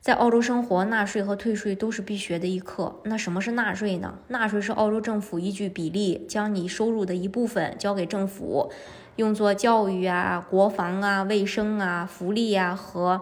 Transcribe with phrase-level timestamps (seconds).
[0.00, 3.00] 在澳洲生活，纳税和退税都是必学的一课。
[3.04, 4.14] 那什么是纳税呢？
[4.28, 8.72] 纳税是澳洲政府依据比例将你收入的一部分交给政府，
[9.16, 13.20] 用作教育啊、国防啊、卫生啊、福利啊和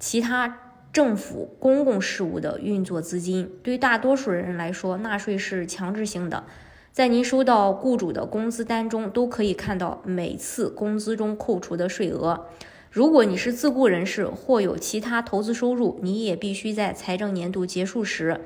[0.00, 0.58] 其他
[0.92, 3.52] 政府公共事务的运作资金。
[3.62, 6.42] 对大多数人来说，纳税是强制性的，
[6.90, 12.48] 在您收到雇主的工资单中都可以看到每次工资中扣除的税额。
[12.90, 18.40] 如果你是自雇人士或有其他投资收入，你也必须在财政年度结束时，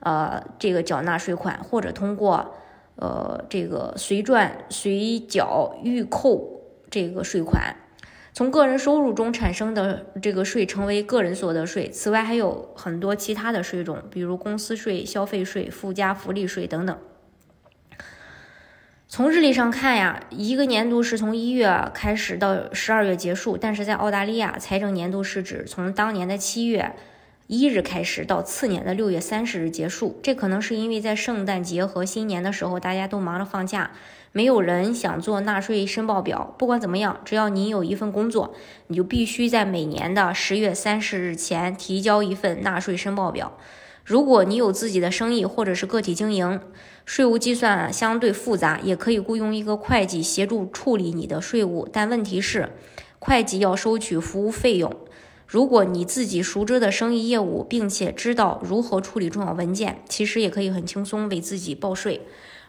[0.00, 2.54] 呃，这个缴纳税款，或者通过
[2.96, 7.74] 呃这个随赚随缴预扣这个税款，
[8.32, 11.90] 从个人收入中产生的这个税成为个人所得税。
[11.90, 16.96] 此外，还有很多其他的税种，比如公司税、消费税、附加福利税等等。
[19.14, 26.94] 从日历上看呀，一个年度是从一月开始到十二月结束，但是在澳大利亚，财政年度是指从当年的七月
[27.46, 30.18] 一日开始到次年的六月三十日结束。
[30.22, 33.90] 这可能是因为在圣诞节和新年的时候，大家都忙着放假，
[34.32, 36.54] 没有人想做纳税申报表。
[36.56, 38.54] 不管怎么样，只要你有一份工作，
[38.86, 43.58] 你就必须在每年的十月三十日前提交一份纳税申报表。
[44.04, 46.60] 如果你有自己的生意或者是个体经营，
[47.04, 51.88] 税务计算相对复杂，也可以雇佣一个会计协助处理你的税务。
[51.92, 52.70] 但问题是，
[53.18, 54.92] 会计要收取服务费用。
[55.46, 62.22] 如果你自己熟知的生意业务，并且知道如何处理重要文件，其实也可以很轻松为自己报税。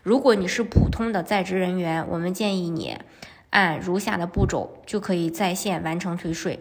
[0.03, 2.97] 如果你是普通的在职人员，我们建议你
[3.51, 6.59] 按如下的步骤就可以在线完成退税。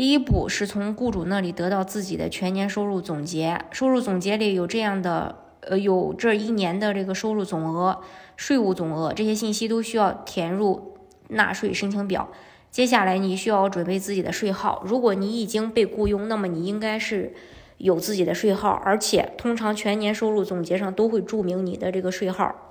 [0.00, 8.00] 第一步是从雇主那里得到自己的全年收入总结，收入总结里有这样的，呃，有这一年的这个收入总额、
[8.34, 10.96] 税务总额这些信息都需要填入
[11.28, 12.30] 纳税申请表。
[12.70, 17.34] 接下来你需要准备自己的税号，如果你已经被雇佣，那么你应该是
[17.76, 22.69] 有自己的税号，而且通常全年收入总结上都会注明你的这个税号。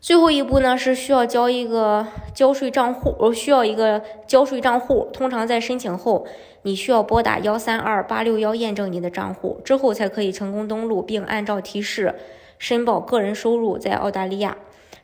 [0.00, 5.10] 最后一步呢，是需要交一个交税账户，呃，需要一个交税账户。
[5.12, 6.26] 通常在申请后，
[6.62, 12.14] 你需要拨打幺三二八六幺验证你的账户，之后才可以成功登录，并按照提示
[12.58, 13.76] 申报个人收入。
[13.76, 14.56] 在澳大利亚，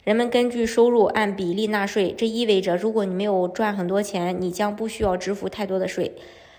[0.03, 6.17] 人们根据收入按比例纳税，这意味着如果你没有赚很多钱，你将不需要支付太多的税。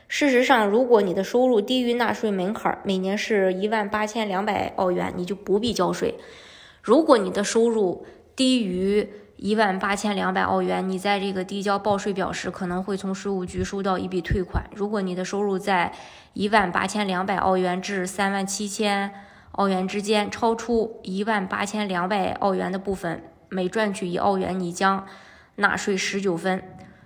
[0.07, 6.13] 事实上，如果你的收入低于纳税门槛，每年是一万八千两百澳元，你就不必交税。
[6.83, 8.05] 如果你的收入，
[8.37, 14.63] 低于一万八千两百澳元，你在这个递交报税表时，可能会从税务局收到一笔退款。
[14.75, 15.91] 如果你的收入在
[16.33, 19.11] 一万八千两百澳元至三万七千
[19.53, 25.07] 澳元之间，超出一万八千两百澳元的部分，每赚取一澳元，你将
[25.55, 26.63] 纳税十九分。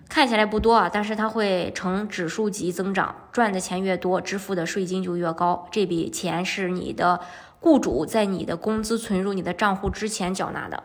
[0.10, 5.66] 看起来不多啊，但是它会呈指数级增长，赚的钱越多，支付的税金就越高。
[5.72, 7.22] 这笔钱是你的
[7.62, 10.84] 雇主在你的工资存入你的账户之前缴纳的。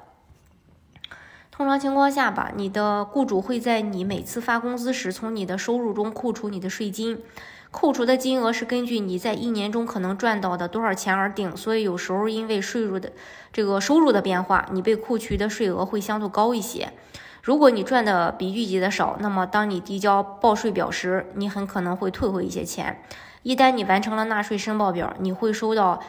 [1.56, 7.22] 通常情况下吧，你的雇主会在你每次发工资时，从你的收入中扣除你的税金，
[7.70, 11.56] 扣除的金额是根据你在一年中可能赚到的多少钱而定。
[11.56, 13.10] 所以有时候因为税入的
[13.54, 16.92] 这个收入的变化，你被扣取的税额会相对高一些。
[17.42, 23.02] 如果你赚的比预计的少，那么当你递交报税表时，你很可能会退回一些钱。
[23.42, 26.02] 一旦你完成了纳税申报表，你会收到。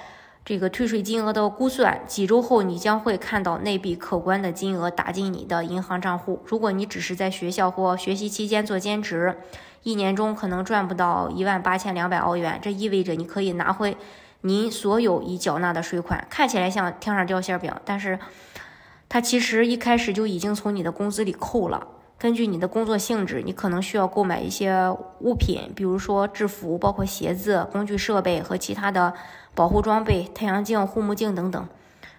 [0.48, 6.42] 这个退税金额的估算，几周后你将会看到那笔可观的金额打进你的银行账户。
[6.46, 9.36] 如果你只是在学校或学习期间做兼职，
[9.84, 13.98] 一年中可能赚不到一万八千两百澳元，这意味着你可以拿回
[14.40, 16.26] 您所有已缴纳的税款。
[16.30, 18.18] 看起来像天上掉馅饼，但是
[19.10, 21.86] 它其实一开始就已经从你的工资里扣了。
[22.20, 29.14] 根据你的工作性质，你可能需要购买一些物品，比如说制服，包括鞋子、工具设备和其他的
[29.54, 31.68] 保护装备，太阳镜、护目镜等等。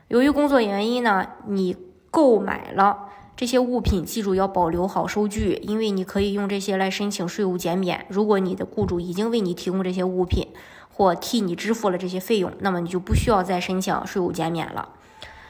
[0.06, 1.76] 由于工作原因呢，你
[2.12, 8.06] 购买了这些物品，记住要保留好收据，因为你可以用这些来申请税务减免。
[8.08, 10.46] 如果你的雇主已经为你提供这些物品
[10.88, 14.90] 或替你支付了这些费用，那么你就不需要再申请税务减免了。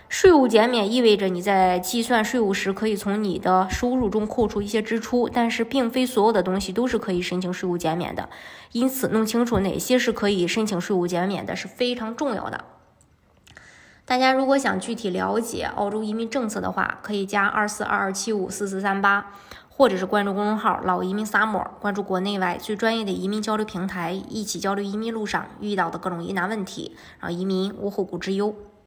[0.08, 8.30] 税务减免意味着你在计算税务时可以从你的收入中扣除一些支出，但是并非所有的东西都是可以申请税务减免的。
[8.72, 12.64] 因此，弄清楚哪些是可以申请税务减免的是非常重要的。
[14.06, 19.32] 大家如果想具体了解澳洲移民政策的话，可以加二四二二七五四四三八，
[19.68, 28.54] 或者是关注公众号“老移民 summer”，关注国内外最专业的移民交流平台，一起交流移民路上遇到的各种疑难问题，让移民无后顾之忧。